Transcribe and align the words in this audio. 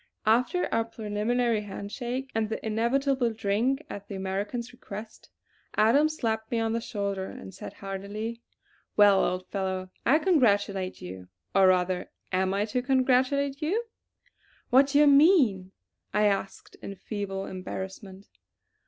After 0.25 0.65
our 0.73 0.83
preliminary 0.85 1.61
handshaking, 1.61 2.31
and 2.33 2.49
the 2.49 2.65
inevitable 2.65 3.31
drink 3.31 3.85
at 3.87 4.07
the 4.07 4.15
American's 4.15 4.73
request, 4.73 5.29
Adams 5.75 6.17
slapped 6.17 6.49
me 6.49 6.57
on 6.59 6.73
the 6.73 6.81
shoulder 6.81 7.25
and 7.27 7.53
said 7.53 7.73
heartily: 7.73 8.41
"Well, 8.97 9.23
old 9.23 9.45
fellow, 9.51 9.91
I 10.03 10.17
congratulate 10.17 11.03
you; 11.03 11.27
or 11.53 11.67
rather 11.67 12.09
am 12.31 12.51
I 12.51 12.65
to 12.65 12.81
congratulate 12.81 13.61
you?" 13.61 13.83
"What 14.71 14.87
do 14.87 14.97
you 14.97 15.05
mean?" 15.05 15.71
I 16.15 16.25
asked 16.25 16.77
in 16.81 16.95
feeble 16.95 17.45
embarrassment. 17.45 18.25